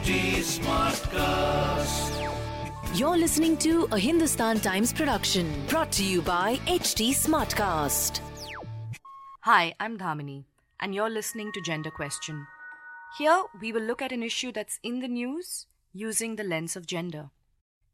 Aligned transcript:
HT 0.00 0.40
Smartcast. 0.60 2.12
You're 2.98 3.18
listening 3.18 3.58
to 3.58 3.86
a 3.92 3.98
Hindustan 3.98 4.58
Times 4.58 4.94
production 4.94 5.52
brought 5.68 5.92
to 5.92 6.02
you 6.02 6.22
by 6.22 6.56
HT 6.66 7.10
Smartcast. 7.10 8.20
Hi, 9.42 9.74
I'm 9.78 9.98
Dhamini, 9.98 10.44
and 10.80 10.94
you're 10.94 11.10
listening 11.10 11.52
to 11.52 11.60
Gender 11.60 11.90
Question. 11.90 12.46
Here, 13.18 13.42
we 13.60 13.72
will 13.72 13.82
look 13.82 14.00
at 14.00 14.10
an 14.10 14.22
issue 14.22 14.52
that's 14.52 14.80
in 14.82 15.00
the 15.00 15.08
news 15.08 15.66
using 15.92 16.36
the 16.36 16.44
lens 16.44 16.76
of 16.76 16.86
gender. 16.86 17.28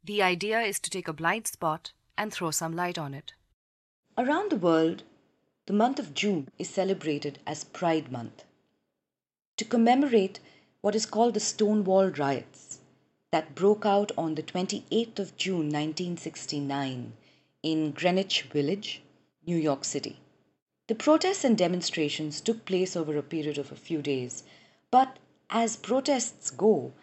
The 0.01 0.23
idea 0.23 0.61
is 0.61 0.79
to 0.79 0.89
take 0.89 1.09
a 1.09 1.13
blind 1.13 1.45
spot 1.45 1.91
and 2.17 2.31
throw 2.31 2.51
some 2.51 2.73
light 2.73 2.97
on 2.97 3.13
it. 3.13 3.33
Around 4.17 4.51
the 4.51 4.55
world, 4.55 5.03
the 5.65 5.73
month 5.73 5.99
of 5.99 6.13
June 6.13 6.47
is 6.57 6.69
celebrated 6.69 7.39
as 7.45 7.65
Pride 7.65 8.13
Month 8.13 8.45
to 9.57 9.65
commemorate 9.65 10.39
what 10.81 10.95
is 10.95 11.05
called 11.05 11.33
the 11.33 11.39
Stonewall 11.39 12.09
Riots 12.09 12.79
that 13.31 13.55
broke 13.55 13.85
out 13.85 14.11
on 14.17 14.35
the 14.35 14.43
28th 14.43 15.19
of 15.19 15.35
June 15.35 15.69
1969 15.69 17.13
in 17.63 17.91
Greenwich 17.91 18.43
Village, 18.43 19.01
New 19.45 19.57
York 19.57 19.83
City. 19.83 20.19
The 20.87 20.95
protests 20.95 21.43
and 21.43 21.57
demonstrations 21.57 22.39
took 22.39 22.63
place 22.63 22.95
over 22.95 23.17
a 23.17 23.23
period 23.23 23.57
of 23.57 23.71
a 23.71 23.75
few 23.75 24.01
days, 24.01 24.43
but 24.91 25.17
as 25.49 25.75
protests 25.75 26.49
go, 26.51 26.93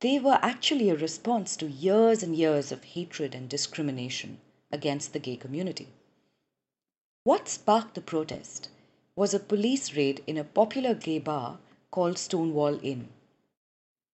they 0.00 0.20
were 0.20 0.38
actually 0.40 0.88
a 0.88 0.96
response 0.96 1.56
to 1.56 1.68
years 1.68 2.22
and 2.22 2.36
years 2.36 2.70
of 2.70 2.84
hatred 2.84 3.34
and 3.34 3.48
discrimination 3.48 4.38
against 4.70 5.12
the 5.12 5.18
gay 5.18 5.36
community. 5.36 5.88
What 7.24 7.48
sparked 7.48 7.94
the 7.94 8.00
protest 8.00 8.68
was 9.16 9.34
a 9.34 9.40
police 9.40 9.96
raid 9.96 10.22
in 10.26 10.38
a 10.38 10.44
popular 10.44 10.94
gay 10.94 11.18
bar 11.18 11.58
called 11.90 12.18
Stonewall 12.18 12.78
Inn. 12.82 13.08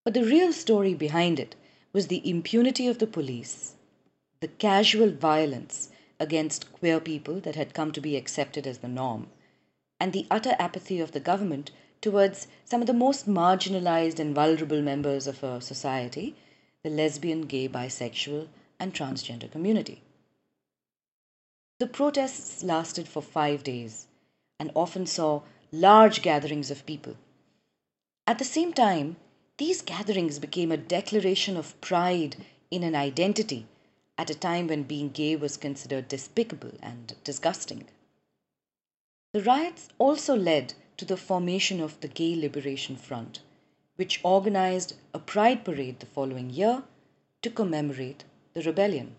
But 0.03 0.13
the 0.13 0.23
real 0.23 0.53
story 0.53 0.93
behind 0.93 1.39
it 1.39 1.55
was 1.93 2.07
the 2.07 2.27
impunity 2.29 2.87
of 2.87 2.99
the 2.99 3.07
police, 3.07 3.73
the 4.39 4.47
casual 4.47 5.11
violence 5.11 5.89
against 6.19 6.71
queer 6.71 6.99
people 6.99 7.39
that 7.41 7.55
had 7.55 7.73
come 7.73 7.91
to 7.91 8.01
be 8.01 8.15
accepted 8.15 8.67
as 8.67 8.79
the 8.79 8.87
norm, 8.87 9.27
and 9.99 10.13
the 10.13 10.27
utter 10.29 10.55
apathy 10.59 10.99
of 10.99 11.11
the 11.11 11.19
government 11.19 11.71
towards 12.01 12.47
some 12.63 12.81
of 12.81 12.87
the 12.87 12.93
most 12.93 13.27
marginalized 13.27 14.19
and 14.19 14.35
vulnerable 14.35 14.81
members 14.81 15.27
of 15.27 15.43
our 15.43 15.59
society 15.59 16.35
the 16.83 16.89
lesbian, 16.91 17.47
gay, 17.47 17.67
bisexual, 17.67 18.47
and 18.79 18.93
transgender 18.93 19.51
community. 19.51 20.03
The 21.79 21.87
protests 21.87 22.63
lasted 22.63 23.07
for 23.07 23.23
five 23.23 23.63
days 23.63 24.05
and 24.59 24.71
often 24.75 25.07
saw 25.07 25.41
large 25.71 26.21
gatherings 26.21 26.69
of 26.69 26.85
people. 26.85 27.15
At 28.27 28.39
the 28.39 28.45
same 28.45 28.73
time, 28.73 29.17
these 29.57 29.83
gatherings 29.83 30.39
became 30.39 30.71
a 30.71 30.77
declaration 30.77 31.55
of 31.55 31.79
pride 31.79 32.37
in 32.71 32.83
an 32.83 32.95
identity 32.95 33.67
at 34.17 34.29
a 34.29 34.35
time 34.35 34.67
when 34.67 34.83
being 34.83 35.09
gay 35.09 35.35
was 35.35 35.57
considered 35.57 36.07
despicable 36.07 36.71
and 36.81 37.15
disgusting. 37.23 37.85
The 39.33 39.43
riots 39.43 39.89
also 39.99 40.35
led 40.35 40.73
to 40.97 41.05
the 41.05 41.17
formation 41.17 41.79
of 41.81 41.99
the 41.99 42.07
Gay 42.07 42.35
Liberation 42.35 42.95
Front, 42.95 43.41
which 43.95 44.21
organized 44.23 44.95
a 45.13 45.19
pride 45.19 45.63
parade 45.63 45.99
the 45.99 46.05
following 46.05 46.49
year 46.49 46.83
to 47.41 47.49
commemorate 47.49 48.23
the 48.53 48.63
rebellion. 48.63 49.15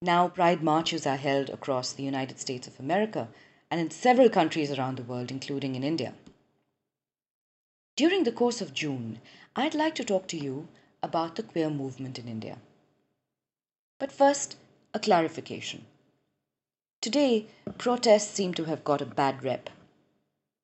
Now, 0.00 0.28
pride 0.28 0.62
marches 0.62 1.06
are 1.06 1.16
held 1.16 1.50
across 1.50 1.92
the 1.92 2.04
United 2.04 2.38
States 2.38 2.66
of 2.66 2.78
America 2.80 3.28
and 3.70 3.80
in 3.80 3.90
several 3.90 4.30
countries 4.30 4.70
around 4.70 4.96
the 4.96 5.02
world, 5.02 5.30
including 5.30 5.74
in 5.74 5.82
India. 5.82 6.14
During 7.96 8.24
the 8.24 8.32
course 8.32 8.60
of 8.60 8.74
June, 8.74 9.22
I'd 9.56 9.74
like 9.74 9.94
to 9.94 10.04
talk 10.04 10.26
to 10.28 10.36
you 10.36 10.68
about 11.02 11.36
the 11.36 11.42
queer 11.42 11.70
movement 11.70 12.18
in 12.18 12.28
India. 12.28 12.58
But 13.98 14.12
first, 14.12 14.58
a 14.92 14.98
clarification. 14.98 15.86
Today, 17.00 17.46
protests 17.78 18.34
seem 18.34 18.52
to 18.52 18.64
have 18.64 18.84
got 18.84 19.00
a 19.00 19.06
bad 19.06 19.42
rep. 19.42 19.70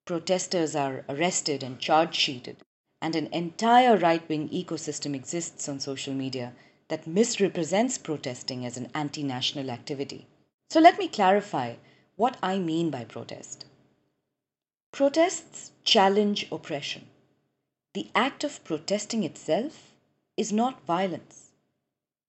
Protesters 0.05 0.77
are 0.77 1.07
arrested 1.09 1.63
and 1.63 1.79
charge 1.79 2.15
sheeted, 2.15 2.59
and 3.01 3.17
an 3.17 3.29
entire 3.33 3.97
right 3.97 4.29
wing 4.29 4.51
ecosystem 4.51 5.15
exists 5.15 5.71
on 5.71 5.81
social 5.81 6.13
media 6.13 6.53
that 6.89 7.07
misrepresents 7.07 7.97
protesting 7.97 8.67
as 8.67 8.77
an 8.77 8.91
anti 8.95 9.23
national 9.23 9.71
activity. 9.71 10.27
So 10.69 10.81
let 10.81 10.99
me 10.99 11.09
clarify 11.09 11.77
what 12.17 12.37
I 12.43 12.59
mean 12.59 12.91
by 12.91 13.05
protest. 13.05 13.65
Protests 14.93 15.73
challenge 15.83 16.47
oppression 16.53 17.07
the 17.95 18.09
act 18.15 18.43
of 18.43 18.65
protesting 18.65 19.23
itself 19.23 19.93
is 20.39 20.51
not 20.51 20.87
violence. 20.87 21.51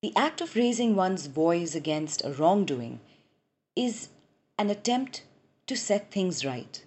The 0.01 0.11
act 0.13 0.41
of 0.41 0.57
raising 0.57 0.93
one's 0.93 1.27
voice 1.27 1.73
against 1.73 2.25
a 2.25 2.33
wrongdoing 2.33 2.99
is 3.73 4.09
an 4.59 4.69
attempt 4.69 5.23
to 5.67 5.77
set 5.77 6.11
things 6.11 6.43
right. 6.43 6.83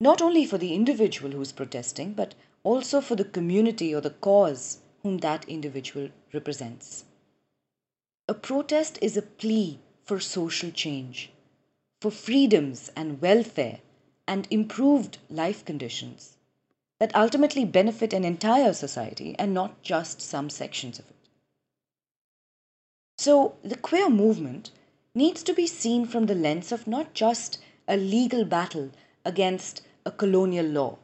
Not 0.00 0.20
only 0.20 0.44
for 0.44 0.58
the 0.58 0.74
individual 0.74 1.30
who 1.30 1.40
is 1.40 1.52
protesting, 1.52 2.14
but 2.14 2.34
also 2.64 3.00
for 3.00 3.14
the 3.14 3.24
community 3.24 3.94
or 3.94 4.00
the 4.00 4.10
cause 4.10 4.78
whom 5.04 5.18
that 5.18 5.48
individual 5.48 6.08
represents. 6.32 7.04
A 8.26 8.34
protest 8.34 8.98
is 9.00 9.16
a 9.16 9.22
plea 9.22 9.78
for 10.04 10.18
social 10.18 10.72
change, 10.72 11.30
for 12.00 12.10
freedoms 12.10 12.90
and 12.96 13.22
welfare 13.22 13.78
and 14.26 14.48
improved 14.50 15.18
life 15.30 15.64
conditions 15.64 16.37
that 17.00 17.14
ultimately 17.14 17.64
benefit 17.64 18.12
an 18.12 18.24
entire 18.24 18.72
society 18.72 19.34
and 19.38 19.54
not 19.54 19.82
just 19.82 20.20
some 20.20 20.50
sections 20.50 20.98
of 20.98 21.08
it. 21.08 21.16
So, 23.16 23.56
the 23.62 23.76
queer 23.76 24.08
movement 24.08 24.70
needs 25.14 25.42
to 25.44 25.52
be 25.52 25.66
seen 25.66 26.06
from 26.06 26.26
the 26.26 26.34
lens 26.34 26.70
of 26.72 26.86
not 26.86 27.14
just 27.14 27.58
a 27.88 27.96
legal 27.96 28.44
battle 28.44 28.90
against 29.24 29.82
a 30.04 30.10
colonial 30.10 30.66
law. 30.66 30.98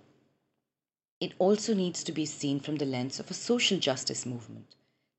It 1.20 1.32
also 1.38 1.74
needs 1.74 2.04
to 2.04 2.12
be 2.12 2.26
seen 2.26 2.60
from 2.60 2.76
the 2.76 2.84
lens 2.84 3.18
of 3.18 3.30
a 3.30 3.34
social 3.34 3.78
justice 3.78 4.26
movement 4.26 4.66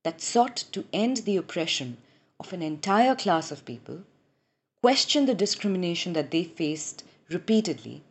that 0.04 0.22
sought 0.22 0.56
to 0.72 0.86
end 0.94 1.18
the 1.18 1.38
oppression 1.38 1.98
of 2.40 2.54
an 2.54 2.62
entire 2.62 3.16
class 3.16 3.52
of 3.52 3.66
people, 3.66 4.04
question 4.82 5.26
the 5.26 5.34
discrimination 5.34 6.14
that 6.14 6.32
they 6.32 6.44
faced 6.44 7.04
repeatedly, 7.30 8.04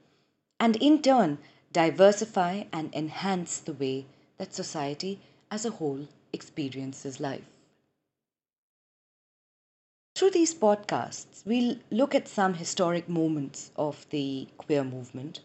and 0.58 0.76
in 0.76 1.00
turn 1.00 1.38
diversify 1.74 2.62
and 2.72 2.94
enhance 2.94 3.58
the 3.58 3.72
way 3.74 4.06
that 4.38 4.54
society 4.54 5.18
as 5.50 5.66
a 5.66 5.70
whole 5.70 6.08
experiences 6.32 7.20
life. 7.20 7.44
Through 10.14 10.30
these 10.30 10.54
podcasts, 10.54 11.44
we'll 11.44 11.76
look 11.90 12.14
at 12.14 12.28
some 12.28 12.54
historic 12.54 13.08
moments 13.08 13.72
of 13.76 14.06
the 14.10 14.46
queer 14.56 14.84
movement 14.84 15.40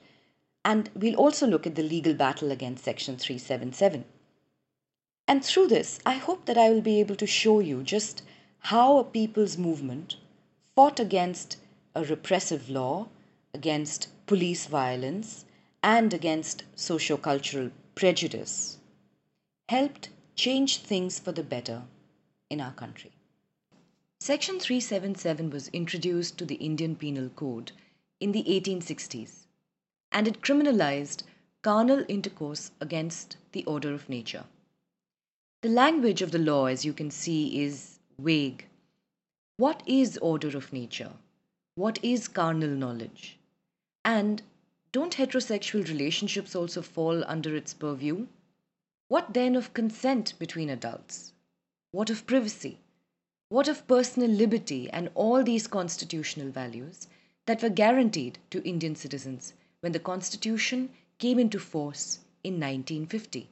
and 0.64 0.92
we'll 0.94 1.16
also 1.16 1.48
look 1.48 1.66
at 1.66 1.74
the 1.74 1.82
legal 1.82 2.14
battle 2.14 2.52
against 2.52 2.84
Section 2.84 3.18
377. 3.18 4.06
And 5.28 5.44
through 5.44 5.68
this, 5.68 6.00
I 6.06 6.14
hope 6.14 6.46
that 6.46 6.58
I 6.58 6.70
will 6.70 6.82
be 6.82 7.00
able 7.00 7.16
to 7.16 7.26
show 7.26 7.60
you 7.60 7.82
just 7.82 8.22
how 8.60 9.00
a 9.00 9.04
people's 9.04 9.58
movement 9.58 10.18
fought 10.76 11.00
against 11.00 11.58
a 11.96 12.04
repressive 12.04 12.70
law, 12.70 13.08
against 13.54 14.10
police 14.28 14.68
violence, 14.68 15.46
and 15.84 16.14
against 16.14 16.64
sociocultural 16.76 17.72
prejudice 17.96 18.78
helped 19.70 20.10
change 20.36 20.78
things 20.78 21.20
for 21.20 21.32
the 21.32 21.44
better 21.44 21.84
in 22.50 22.60
our 22.60 22.74
country. 22.74 23.12
Section 24.20 24.60
377 24.60 25.50
was 25.50 25.70
introduced 25.70 26.38
to 26.38 26.46
the 26.46 26.56
Indian 26.56 26.96
Penal 26.96 27.30
Code 27.30 27.72
in 28.20 28.32
the 28.32 28.44
1860s 28.44 29.46
and 30.12 30.28
it 30.28 30.42
criminalized 30.42 31.24
carnal 31.62 32.04
intercourse 32.08 32.72
against 32.82 33.38
the 33.52 33.64
order 33.66 33.94
of 33.94 34.10
nature. 34.10 34.46
The 35.62 35.70
language 35.70 36.22
of 36.22 36.32
the 36.32 36.40
law, 36.40 36.66
as 36.66 36.86
you 36.86 36.94
can 36.94 37.12
see, 37.12 37.62
is 37.64 38.00
vague. 38.18 38.66
What 39.58 39.84
is 39.86 40.18
order 40.18 40.56
of 40.58 40.72
nature? 40.72 41.12
What 41.76 42.00
is 42.02 42.28
carnal 42.28 42.70
knowledge? 42.70 43.38
And 44.06 44.42
don't 44.92 45.18
heterosexual 45.18 45.88
relationships 45.88 46.56
also 46.56 46.82
fall 46.82 47.24
under 47.28 47.56
its 47.56 47.74
purview? 47.74 48.28
What 49.08 49.34
then 49.34 49.56
of 49.56 49.74
consent 49.74 50.34
between 50.40 50.70
adults? 50.70 51.34
What 51.92 52.10
of 52.10 52.26
privacy? 52.26 52.80
What 53.50 53.68
of 53.68 53.88
personal 53.88 54.30
liberty 54.30 54.90
and 54.90 55.10
all 55.16 55.44
these 55.44 55.68
constitutional 55.68 56.50
values 56.50 57.08
that 57.46 57.64
were 57.64 57.70
guaranteed 57.70 58.38
to 58.52 58.68
Indian 58.68 58.96
citizens 58.96 59.54
when 59.80 59.92
the 59.92 60.00
Constitution 60.00 60.90
came 61.18 61.40
into 61.40 61.60
force 61.60 62.20
in 62.44 62.54
1950? 62.54 63.50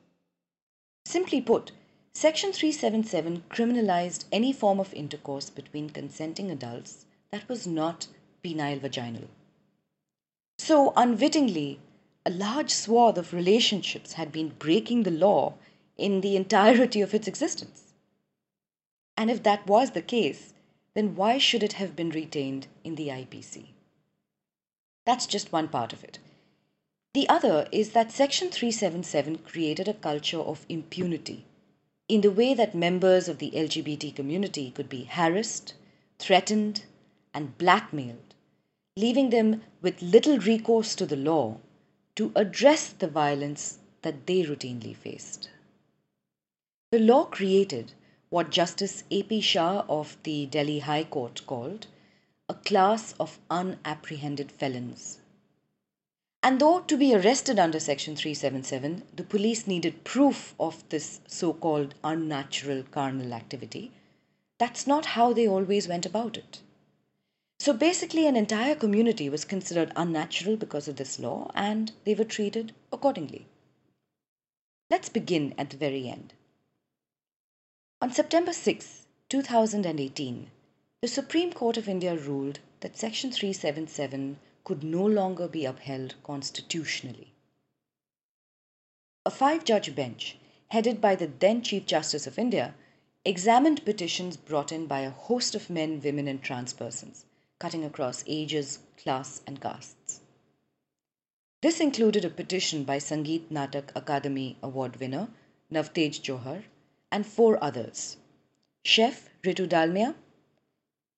Simply 1.06 1.42
put, 1.42 1.72
Section 2.14 2.52
377 2.52 3.44
criminalized 3.50 4.26
any 4.32 4.52
form 4.52 4.80
of 4.80 4.94
intercourse 4.94 5.50
between 5.50 5.90
consenting 5.90 6.50
adults 6.50 7.06
that 7.32 7.48
was 7.48 7.68
not 7.68 8.08
penile 8.44 8.80
vaginal. 8.80 9.28
So, 10.58 10.94
unwittingly, 10.96 11.80
a 12.26 12.30
large 12.30 12.72
swath 12.72 13.18
of 13.18 13.34
relationships 13.34 14.14
had 14.14 14.32
been 14.32 14.50
breaking 14.60 15.04
the 15.04 15.12
law 15.12 15.54
in 15.98 16.22
the 16.22 16.36
entirety 16.36 17.02
of 17.02 17.14
its 17.14 17.28
existence. 17.28 17.94
And 19.16 19.32
if 19.32 19.44
that 19.44 19.66
was 19.66 19.92
the 19.92 20.02
case, 20.02 20.54
then 20.94 21.16
why 21.16 21.38
should 21.38 21.64
it 21.64 21.74
have 21.74 21.96
been 21.96 22.10
retained 22.10 22.68
in 22.84 22.96
the 22.96 23.08
IPC? 23.08 23.68
That's 25.06 25.26
just 25.26 25.52
one 25.52 25.70
part 25.70 25.94
of 25.94 26.04
it. 26.04 26.20
The 27.14 27.30
other 27.30 27.68
is 27.72 27.92
that 27.92 28.12
Section 28.12 28.50
377 28.50 29.38
created 29.40 29.88
a 29.88 29.94
culture 29.94 30.40
of 30.40 30.66
impunity 30.70 31.46
in 32.08 32.22
the 32.22 32.32
way 32.32 32.54
that 32.54 32.76
members 32.76 33.28
of 33.28 33.40
the 33.40 33.52
LGBT 33.52 34.16
community 34.16 34.72
could 34.72 34.90
be 34.90 35.06
harassed, 35.06 35.74
threatened, 36.20 36.84
and 37.34 37.58
blackmailed, 37.58 38.27
leaving 38.98 39.30
them 39.30 39.62
with 39.84 40.02
little 40.02 40.40
recourse 40.40 40.96
to 40.96 41.06
the 41.06 41.16
law 41.16 41.56
to 42.16 42.32
address 42.36 42.88
the 42.90 43.08
violence 43.08 43.78
that 44.02 44.26
they 44.26 44.42
routinely 44.42 44.96
faced. 44.96 45.50
The 46.92 47.00
law 47.00 47.26
created 47.26 47.94
what 48.30 48.50
Justice 48.50 49.04
A.P. 49.12 49.40
Shah 49.40 49.86
of 49.88 50.18
the 50.24 50.48
Delhi 50.48 50.80
High 50.80 51.04
Court 51.04 51.42
called 51.46 51.86
a 52.50 52.56
class 52.56 53.14
of 53.20 53.38
unapprehended 53.52 54.52
felons. 54.52 55.20
And 56.42 56.60
though 56.60 56.80
to 56.80 56.98
be 56.98 57.14
arrested 57.14 57.60
under 57.60 57.80
Section 57.80 58.16
377, 58.16 59.04
the 59.16 59.24
police 59.24 59.68
needed 59.68 60.06
proof 60.06 60.56
of 60.60 60.84
this 60.90 61.20
so 61.28 61.54
called 61.54 61.94
unnatural 62.04 62.84
carnal 62.90 63.34
activity, 63.34 63.92
that's 64.58 64.88
not 64.88 65.08
how 65.18 65.34
they 65.34 65.48
always 65.48 65.88
went 65.88 66.06
about 66.06 66.36
it. 66.36 66.62
So 67.68 67.74
basically, 67.74 68.26
an 68.28 68.38
entire 68.38 68.76
community 68.76 69.30
was 69.30 69.44
considered 69.44 69.92
unnatural 69.98 70.56
because 70.56 70.88
of 70.88 70.96
this 70.96 71.20
law, 71.20 71.52
and 71.54 71.92
they 72.06 72.16
were 72.16 72.24
treated 72.24 72.74
accordingly. 72.94 73.46
Let's 74.90 75.10
begin 75.10 75.54
at 75.58 75.72
the 75.72 75.76
very 75.76 76.08
end. 76.08 76.34
On 78.02 78.10
September 78.10 78.54
6, 78.54 79.08
2018, 79.28 80.50
the 81.02 81.10
Supreme 81.10 81.52
Court 81.52 81.76
of 81.76 81.90
India 81.90 82.16
ruled 82.16 82.60
that 82.80 82.96
Section 82.96 83.34
377 83.34 84.40
could 84.64 84.82
no 84.82 85.06
longer 85.06 85.50
be 85.50 85.66
upheld 85.66 86.16
constitutionally. 86.24 87.34
A 89.26 89.30
five 89.30 89.66
judge 89.66 89.94
bench, 89.94 90.38
headed 90.70 91.02
by 91.02 91.16
the 91.16 91.28
then 91.28 91.62
Chief 91.62 91.86
Justice 91.86 92.28
of 92.28 92.40
India, 92.40 92.76
examined 93.26 93.84
petitions 93.84 94.38
brought 94.38 94.72
in 94.72 94.88
by 94.88 95.02
a 95.02 95.10
host 95.10 95.54
of 95.54 95.70
men, 95.70 96.00
women, 96.02 96.30
and 96.30 96.42
trans 96.42 96.72
persons, 96.72 97.26
cutting 97.60 97.84
across 97.84 98.24
ages, 98.28 98.80
class, 98.98 99.42
and 99.48 99.60
castes. 99.62 100.22
This 101.62 101.80
included 101.80 102.24
a 102.24 102.30
petition 102.30 102.84
by 102.84 102.98
Sangeet 102.98 103.50
Natak 103.50 103.92
Akademi 103.94 104.56
Award 104.62 105.00
winner 105.00 105.28
Navtej 105.72 106.22
Johar 106.22 106.64
and 107.12 107.26
four 107.26 107.62
others 107.64 108.18
chef 108.84 109.30
Ritu 109.44 109.68
Dalmia, 109.68 110.16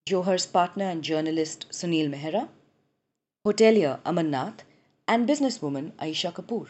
Johar's 0.08 0.46
partner 0.46 0.86
and 0.86 1.04
journalist 1.04 1.68
Sunil 1.72 2.10
Mehra, 2.10 2.48
hotelier 3.46 4.00
Aman 4.06 4.32
Nath, 4.32 4.64
and 5.08 5.28
businesswoman 5.28 5.92
Aisha 5.98 6.32
Kapoor. 6.34 6.70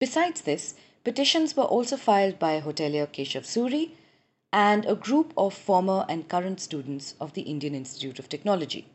Besides 0.00 0.40
this, 0.40 0.74
petitions 1.04 1.56
were 1.56 1.64
also 1.64 1.96
filed 1.96 2.38
by 2.38 2.60
hotelier 2.60 3.06
Keshav 3.06 3.44
Suri 3.44 3.90
and 4.52 4.84
a 4.84 4.94
group 4.94 5.32
of 5.36 5.54
former 5.54 6.04
and 6.08 6.28
current 6.28 6.60
students 6.60 7.14
of 7.20 7.32
the 7.32 7.42
Indian 7.42 7.74
Institute 7.74 8.18
of 8.18 8.28
Technology. 8.28 8.86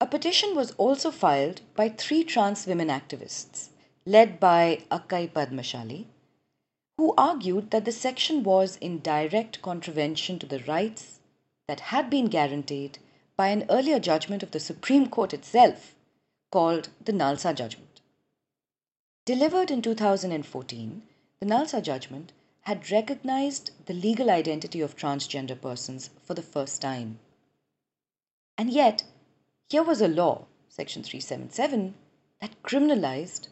A 0.00 0.06
petition 0.06 0.56
was 0.56 0.70
also 0.72 1.10
filed 1.10 1.60
by 1.76 1.90
three 1.90 2.24
trans 2.24 2.66
women 2.66 2.88
activists, 2.88 3.68
led 4.06 4.40
by 4.40 4.82
Akkai 4.90 5.30
Padmashali, 5.30 6.06
who 6.96 7.14
argued 7.18 7.70
that 7.70 7.84
the 7.84 7.92
section 7.92 8.42
was 8.42 8.76
in 8.76 9.00
direct 9.00 9.60
contravention 9.60 10.38
to 10.38 10.46
the 10.46 10.60
rights 10.60 11.20
that 11.68 11.80
had 11.80 12.08
been 12.08 12.26
guaranteed 12.26 12.98
by 13.36 13.48
an 13.48 13.66
earlier 13.68 14.00
judgment 14.00 14.42
of 14.42 14.50
the 14.52 14.60
Supreme 14.60 15.08
Court 15.08 15.34
itself 15.34 15.94
called 16.50 16.88
the 17.04 17.12
Nalsa 17.12 17.54
Judgment. 17.54 18.00
Delivered 19.24 19.70
in 19.70 19.82
2014, 19.82 21.02
the 21.40 21.46
Nalsa 21.46 21.82
Judgment 21.82 22.32
had 22.62 22.90
recognized 22.90 23.70
the 23.86 23.94
legal 23.94 24.30
identity 24.30 24.80
of 24.80 24.96
transgender 24.96 25.60
persons 25.60 26.10
for 26.22 26.34
the 26.34 26.42
first 26.42 26.82
time. 26.82 27.18
And 28.58 28.70
yet, 28.70 29.04
here 29.68 29.82
was 29.82 30.00
a 30.00 30.08
law, 30.08 30.46
Section 30.68 31.02
377, 31.02 31.94
that 32.40 32.62
criminalized 32.62 33.48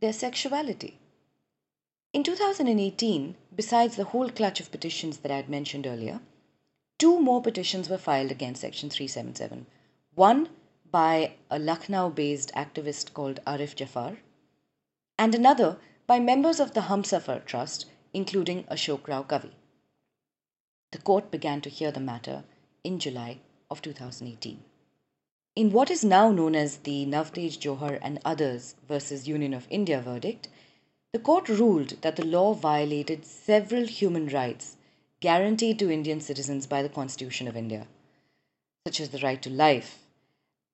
their 0.00 0.12
sexuality. 0.12 0.98
In 2.12 2.22
2018, 2.22 3.36
besides 3.54 3.96
the 3.96 4.04
whole 4.04 4.30
clutch 4.30 4.60
of 4.60 4.70
petitions 4.70 5.18
that 5.18 5.30
I 5.30 5.36
had 5.36 5.48
mentioned 5.48 5.86
earlier, 5.86 6.20
two 6.98 7.20
more 7.20 7.40
petitions 7.40 7.88
were 7.88 7.98
filed 7.98 8.30
against 8.30 8.60
Section 8.60 8.90
377. 8.90 9.66
One 10.14 10.48
by 10.90 11.34
a 11.50 11.58
Lucknow 11.58 12.10
based 12.10 12.52
activist 12.54 13.14
called 13.14 13.38
Arif 13.46 13.76
Jafar, 13.76 14.18
and 15.16 15.34
another 15.34 15.78
by 16.06 16.18
members 16.18 16.58
of 16.58 16.74
the 16.74 16.82
Humsafar 16.82 17.44
Trust, 17.44 17.86
including 18.12 18.64
Ashok 18.64 19.06
Row 19.08 19.24
Kavi. 19.24 19.50
The 20.92 20.98
court 20.98 21.30
began 21.30 21.60
to 21.60 21.70
hear 21.70 21.92
the 21.92 22.00
matter 22.00 22.44
in 22.82 22.98
July 22.98 23.38
of 23.70 23.82
2018. 23.82 24.62
In 25.56 25.72
what 25.72 25.90
is 25.90 26.04
now 26.04 26.30
known 26.30 26.54
as 26.54 26.78
the 26.78 27.06
Navtej 27.06 27.58
Johar 27.58 27.98
and 28.02 28.18
others 28.24 28.74
versus 28.88 29.28
Union 29.28 29.52
of 29.52 29.66
India 29.70 30.00
verdict, 30.00 30.48
the 31.12 31.18
court 31.18 31.48
ruled 31.48 32.00
that 32.02 32.16
the 32.16 32.24
law 32.24 32.54
violated 32.54 33.26
several 33.26 33.86
human 33.86 34.28
rights 34.28 34.76
guaranteed 35.20 35.78
to 35.78 35.90
Indian 35.90 36.20
citizens 36.20 36.66
by 36.66 36.82
the 36.82 36.88
Constitution 36.88 37.46
of 37.48 37.56
India, 37.56 37.86
such 38.86 39.00
as 39.00 39.10
the 39.10 39.18
right 39.18 39.42
to 39.42 39.50
life, 39.50 39.98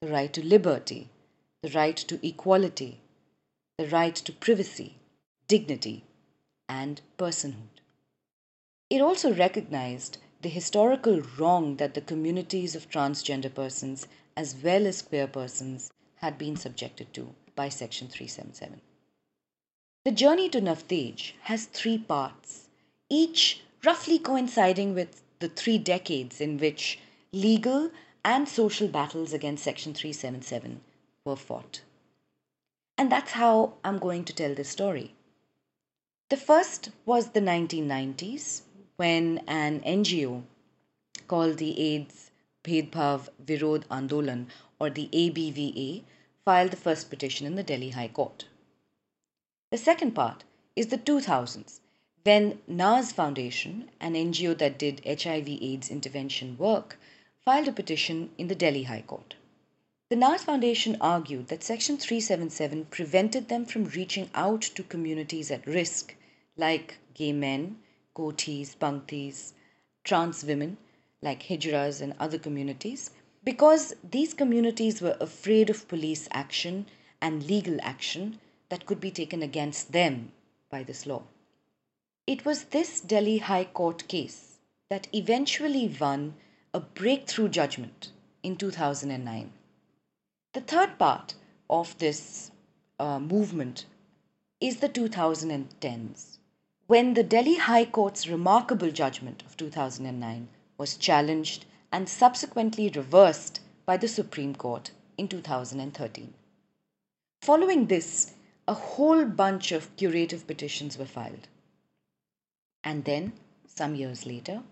the 0.01 0.09
right 0.09 0.33
to 0.33 0.45
liberty, 0.45 1.09
the 1.63 1.71
right 1.71 1.97
to 1.97 2.27
equality, 2.27 3.01
the 3.79 3.89
right 3.89 4.15
to 4.15 4.33
privacy, 4.33 4.97
dignity, 5.49 6.05
and 6.69 7.01
personhood. 7.19 7.81
It 8.89 9.01
also 9.01 9.35
recognized 9.35 10.19
the 10.43 10.49
historical 10.49 11.23
wrong 11.39 11.77
that 11.77 11.95
the 11.95 12.01
communities 12.01 12.77
of 12.77 12.89
transgender 12.89 13.53
persons 13.53 14.07
as 14.37 14.55
well 14.63 14.87
as 14.87 15.03
queer 15.03 15.27
persons 15.27 15.91
had 16.17 16.39
been 16.39 16.57
subjected 16.57 17.13
to 17.15 17.35
by 17.57 17.69
Section 17.69 18.07
377. 18.07 18.81
The 20.05 20.13
journey 20.13 20.49
to 20.51 20.61
Navtej 20.61 21.33
has 21.43 21.65
three 21.67 21.99
parts, 21.99 22.69
each 23.09 23.63
roughly 23.85 24.21
coinciding 24.21 24.95
with 24.95 25.21
the 25.41 25.49
three 25.49 25.79
decades 25.79 26.41
in 26.41 26.59
which 26.59 27.01
legal 27.33 27.91
and 28.25 28.49
social 28.49 28.87
battles 28.87 29.33
against 29.33 29.65
Section 29.65 29.95
377 29.95 30.81
were 31.25 31.35
fought. 31.35 31.81
And 32.97 33.11
that's 33.11 33.33
how 33.33 33.75
I'm 33.85 33.99
going 33.99 34.25
to 34.27 34.33
tell 34.33 34.55
this 34.55 34.69
story. 34.69 35.16
The 36.29 36.37
first 36.37 36.91
was 37.05 37.31
the 37.31 37.41
1990s 37.41 38.63
when 38.97 39.39
an 39.47 39.79
NGO 39.83 40.43
called 41.29 41.59
the 41.59 41.81
AIDS 41.81 42.33
Bhedbhav 42.65 43.29
Virod 43.45 43.87
Andolan 43.87 44.47
or 44.81 44.91
the 44.91 45.09
ABVA 45.13 46.03
filed 46.45 46.73
the 46.73 46.77
first 46.77 47.11
petition 47.11 47.47
in 47.47 47.55
the 47.55 47.63
Delhi 47.63 47.91
High 47.91 48.09
Court. 48.09 48.47
The 49.71 49.79
second 49.79 50.17
part 50.17 50.43
is 50.75 50.89
the 50.89 50.99
2000s, 50.99 51.79
when 52.25 52.61
NAZ 52.67 53.13
Foundation, 53.13 53.89
an 54.01 54.15
NGO 54.15 54.59
that 54.59 54.81
did 54.81 55.07
HIV 55.07 55.47
AIDS 55.49 55.91
intervention 55.91 56.59
work, 56.59 56.99
filed 57.45 57.69
a 57.69 57.73
petition 57.73 58.31
in 58.37 58.49
the 58.49 58.57
Delhi 58.57 58.83
High 58.83 59.05
Court. 59.07 59.37
The 60.09 60.15
NAZ 60.15 60.45
Foundation 60.45 60.97
argued 61.01 61.49
that 61.49 61.65
Section 61.65 61.97
377 61.97 62.85
prevented 62.85 63.49
them 63.49 63.65
from 63.65 63.87
reaching 63.87 64.31
out 64.37 64.63
to 64.63 64.85
communities 64.85 65.51
at 65.51 65.67
risk, 65.67 66.15
like 66.57 66.99
gay 67.13 67.33
men, 67.33 67.81
kotis, 68.15 68.77
bhaktis, 68.77 69.55
trans 70.05 70.45
women, 70.45 70.77
like 71.21 71.43
hijras 71.43 72.01
and 72.01 72.15
other 72.21 72.39
communities, 72.39 73.11
because 73.43 73.97
these 74.09 74.33
communities 74.33 75.03
were 75.03 75.17
afraid 75.21 75.71
of 75.71 75.89
police 75.89 76.29
action 76.31 76.87
and 77.21 77.43
legal 77.43 77.81
action 77.83 78.39
that 78.69 78.87
could 78.87 79.01
be 79.01 79.11
taken 79.11 79.43
against 79.43 79.91
them 79.91 80.31
by 80.71 80.85
this 80.85 81.05
law. 81.05 81.25
It 82.29 82.45
was 82.45 82.67
this 82.67 83.01
Delhi 83.01 83.39
High 83.39 83.65
Court 83.65 84.07
case 84.07 84.59
that 84.89 85.09
eventually 85.13 85.93
won 86.01 86.35
a 86.73 86.79
breakthrough 86.79 87.49
judgment 87.49 88.13
in 88.45 88.55
2009. 88.55 89.53
The 90.57 90.63
third 90.63 90.99
part 90.99 91.35
of 91.69 91.99
this 91.99 92.51
uh, 92.99 93.19
movement 93.19 93.85
is 94.59 94.79
the 94.79 94.89
2010s, 94.89 96.39
when 96.87 97.13
the 97.13 97.23
Delhi 97.23 97.57
High 97.57 97.85
Court's 97.85 98.27
remarkable 98.27 98.91
judgment 98.91 99.43
of 99.45 99.59
2009 99.59 100.49
was 100.79 100.97
challenged 100.97 101.67
and 101.93 102.09
subsequently 102.09 102.89
reversed 102.89 103.61
by 103.85 103.99
the 103.99 104.09
Supreme 104.09 104.55
Court 104.55 104.93
in 105.19 105.29
2013. 105.29 106.33
Following 107.43 107.89
this, 107.89 108.33
a 108.67 108.73
whole 108.73 109.27
bunch 109.27 109.73
of 109.73 109.95
curative 109.99 110.47
petitions 110.47 110.97
were 110.97 111.05
filed. 111.05 111.49
And 112.83 113.05
then, 113.05 113.35
some 113.67 113.95
years 113.95 114.25
later, 114.25 114.63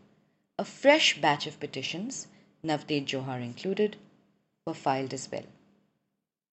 a 0.59 0.65
fresh 0.65 1.21
batch 1.21 1.47
of 1.47 1.61
petitions, 1.61 2.29
Navtej 2.65 3.05
Johar 3.05 3.43
included, 3.43 3.99
were 4.67 4.73
filed 4.73 5.13
as 5.13 5.31
well. 5.31 5.45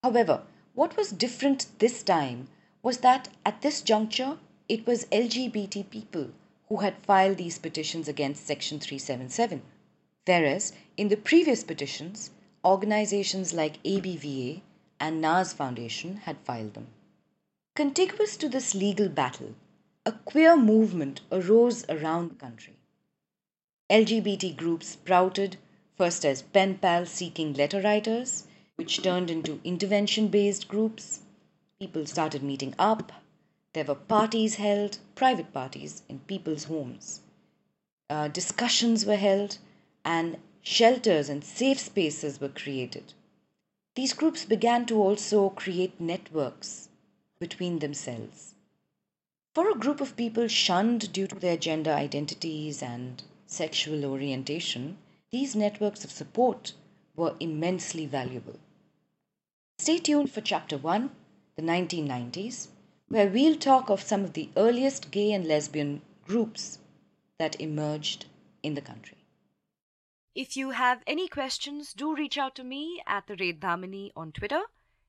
However, 0.03 0.43
what 0.73 0.97
was 0.97 1.11
different 1.11 1.67
this 1.77 2.01
time 2.01 2.47
was 2.81 2.99
that 2.99 3.29
at 3.45 3.61
this 3.61 3.81
juncture, 3.81 4.39
it 4.67 4.87
was 4.87 5.05
LGBT 5.05 5.89
people 5.89 6.31
who 6.69 6.77
had 6.77 7.05
filed 7.05 7.37
these 7.37 7.59
petitions 7.59 8.07
against 8.07 8.47
Section 8.47 8.79
377, 8.79 9.61
whereas 10.25 10.73
in 10.97 11.09
the 11.09 11.17
previous 11.17 11.63
petitions, 11.63 12.31
organizations 12.65 13.53
like 13.53 13.83
ABVA 13.83 14.61
and 14.99 15.21
NAZ 15.21 15.53
Foundation 15.53 16.17
had 16.17 16.37
filed 16.45 16.73
them. 16.73 16.87
Contiguous 17.75 18.37
to 18.37 18.49
this 18.49 18.73
legal 18.73 19.09
battle, 19.09 19.55
a 20.05 20.13
queer 20.13 20.57
movement 20.57 21.21
arose 21.31 21.85
around 21.89 22.29
the 22.29 22.35
country. 22.35 22.73
LGBT 23.89 24.55
groups 24.55 24.87
sprouted 24.87 25.57
first 25.95 26.25
as 26.25 26.41
pen 26.41 26.77
pals 26.77 27.09
seeking 27.09 27.53
letter 27.53 27.81
writers, 27.81 28.47
which 28.81 29.03
turned 29.03 29.29
into 29.29 29.61
intervention 29.63 30.27
based 30.27 30.67
groups. 30.67 31.19
People 31.79 32.03
started 32.07 32.41
meeting 32.41 32.73
up. 32.79 33.11
There 33.73 33.83
were 33.85 33.93
parties 33.93 34.55
held, 34.55 34.97
private 35.13 35.53
parties, 35.53 36.01
in 36.09 36.17
people's 36.21 36.63
homes. 36.63 37.21
Uh, 38.09 38.27
discussions 38.27 39.05
were 39.05 39.17
held, 39.17 39.59
and 40.03 40.37
shelters 40.63 41.29
and 41.29 41.43
safe 41.43 41.79
spaces 41.79 42.41
were 42.41 42.49
created. 42.49 43.13
These 43.93 44.13
groups 44.13 44.45
began 44.45 44.87
to 44.87 44.95
also 44.95 45.51
create 45.51 46.01
networks 46.01 46.89
between 47.39 47.77
themselves. 47.77 48.55
For 49.53 49.69
a 49.69 49.77
group 49.77 50.01
of 50.01 50.17
people 50.17 50.47
shunned 50.47 51.13
due 51.13 51.27
to 51.27 51.35
their 51.35 51.55
gender 51.55 51.91
identities 51.91 52.81
and 52.81 53.21
sexual 53.45 54.05
orientation, 54.05 54.97
these 55.29 55.55
networks 55.55 56.03
of 56.03 56.09
support 56.09 56.73
were 57.15 57.35
immensely 57.39 58.07
valuable. 58.07 58.59
Stay 59.81 59.97
tuned 59.97 60.31
for 60.31 60.41
Chapter 60.41 60.77
1, 60.77 61.09
the 61.55 61.63
1990s, 61.63 62.67
where 63.07 63.27
we'll 63.27 63.55
talk 63.55 63.89
of 63.89 63.99
some 63.99 64.23
of 64.23 64.33
the 64.33 64.47
earliest 64.55 65.09
gay 65.09 65.31
and 65.31 65.43
lesbian 65.47 66.03
groups 66.23 66.77
that 67.39 67.59
emerged 67.59 68.27
in 68.61 68.75
the 68.75 68.81
country. 68.81 69.17
If 70.35 70.55
you 70.55 70.69
have 70.69 71.01
any 71.07 71.27
questions, 71.27 71.93
do 71.93 72.15
reach 72.15 72.37
out 72.37 72.53
to 72.57 72.63
me 72.63 73.01
at 73.07 73.25
the 73.25 73.35
rate 73.37 73.59
Dhamini 73.59 74.11
on 74.15 74.31
Twitter. 74.31 74.61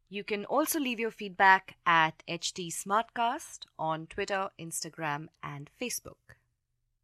You 0.08 0.24
can 0.24 0.46
also 0.46 0.80
leave 0.80 0.98
your 0.98 1.10
feedback 1.10 1.76
at 1.84 2.22
HT 2.26 2.72
Smartcast 2.72 3.66
on 3.78 4.06
Twitter, 4.06 4.48
Instagram, 4.58 5.26
and 5.42 5.68
Facebook. 5.78 6.38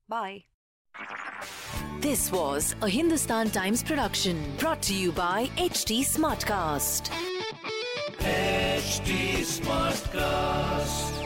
Bye. 0.08 0.44
This 2.00 2.32
was 2.32 2.74
a 2.80 2.88
Hindustan 2.88 3.50
Times 3.50 3.82
production 3.82 4.42
brought 4.56 4.80
to 4.82 4.94
you 4.94 5.12
by 5.12 5.50
HT 5.58 6.00
Smartcast. 6.00 7.10
HT 8.78 9.42
Smartcast. 9.42 11.17